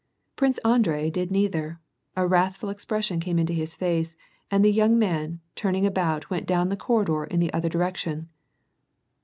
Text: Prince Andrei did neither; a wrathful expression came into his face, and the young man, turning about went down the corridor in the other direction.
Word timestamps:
Prince 0.35 0.57
Andrei 0.65 1.11
did 1.11 1.29
neither; 1.29 1.79
a 2.17 2.25
wrathful 2.25 2.71
expression 2.71 3.19
came 3.19 3.37
into 3.37 3.53
his 3.53 3.75
face, 3.75 4.17
and 4.49 4.65
the 4.65 4.71
young 4.71 4.97
man, 4.97 5.41
turning 5.53 5.85
about 5.85 6.27
went 6.27 6.47
down 6.47 6.69
the 6.69 6.75
corridor 6.75 7.23
in 7.25 7.39
the 7.39 7.53
other 7.53 7.69
direction. 7.69 8.27